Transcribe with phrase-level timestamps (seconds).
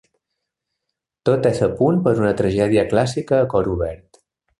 [1.29, 4.19] Tot és a punt per a una tragèdia clàssica a cor obert.